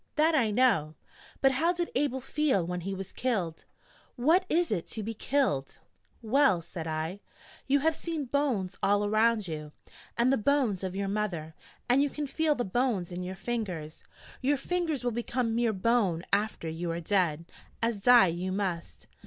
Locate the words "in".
13.11-13.21